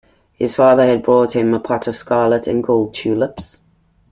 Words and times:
His 0.33 0.55
father 0.55 0.83
had 0.83 1.03
bought 1.03 1.35
him 1.35 1.53
a 1.53 1.59
pot 1.59 1.85
of 1.85 1.95
scarlet 1.95 2.47
and 2.47 2.63
gold 2.63 2.95
tulips. 2.95 3.59